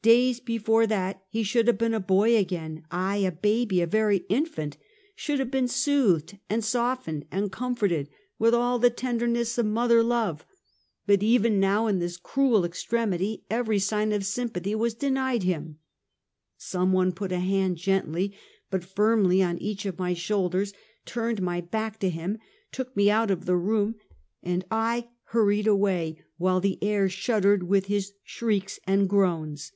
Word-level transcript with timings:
Days 0.00 0.38
be 0.40 0.56
fore 0.56 0.86
that 0.86 1.24
he 1.28 1.42
should 1.42 1.66
have 1.66 1.76
been" 1.76 1.92
a 1.92 1.98
boy 2.00 2.36
again;" 2.36 2.84
aye, 2.90 3.16
a 3.18 3.32
baby, 3.32 3.82
a 3.82 3.86
very 3.86 4.18
infant— 4.30 4.78
should 5.16 5.38
have 5.38 5.50
been 5.50 5.68
soothed 5.68 6.38
and 6.48 6.64
softened 6.64 7.26
and 7.30 7.52
comforted 7.52 8.08
with 8.38 8.54
all 8.54 8.78
the 8.78 8.88
tenderness 8.90 9.58
of 9.58 9.66
moth 9.66 9.90
er 9.90 10.02
love; 10.02 10.46
but 11.06 11.22
even 11.22 11.60
now, 11.60 11.88
in 11.88 11.98
this 11.98 12.16
cruel 12.16 12.64
extremity, 12.64 13.44
every 13.50 13.78
sign 13.78 14.12
of 14.12 14.24
sympathy 14.24 14.74
was 14.74 14.94
denied 14.94 15.42
him. 15.42 15.78
Some 16.56 16.92
one 16.92 17.12
put 17.12 17.32
a 17.32 17.40
hand 17.40 17.76
gently 17.76 18.34
but 18.70 18.84
firmly 18.84 19.42
on 19.42 19.58
each 19.58 19.84
of 19.84 19.98
my 19.98 20.14
shoulders, 20.14 20.72
turned 21.04 21.42
my 21.42 21.60
back 21.60 21.98
to 21.98 22.08
him, 22.08 22.38
took 22.72 22.96
me 22.96 23.10
out 23.10 23.30
of 23.30 23.44
the 23.46 23.56
room, 23.56 23.96
and 24.42 24.64
I 24.70 25.08
hurried 25.32 25.66
awav, 25.66 26.16
while 26.38 26.60
the 26.60 26.82
air 26.82 27.10
shuddered 27.10 27.64
with 27.64 27.86
his 27.86 28.12
shrieks 28.24 28.78
and 28.86 29.06
groans. 29.06 29.72